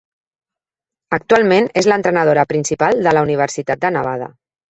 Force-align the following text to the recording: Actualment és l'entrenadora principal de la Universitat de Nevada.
Actualment 1.17 1.69
és 1.81 1.89
l'entrenadora 1.91 2.47
principal 2.55 3.05
de 3.09 3.15
la 3.19 3.25
Universitat 3.27 3.85
de 3.87 3.95
Nevada. 3.99 4.33